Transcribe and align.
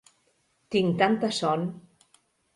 Tinc 0.75 0.97
tanta 1.03 1.31
son! 1.41 1.69